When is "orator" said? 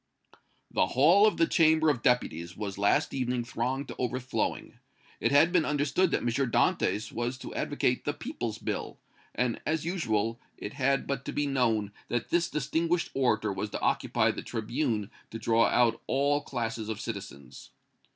13.13-13.53